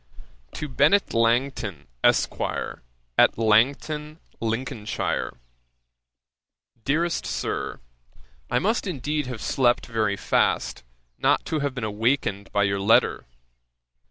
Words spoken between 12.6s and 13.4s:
your letter.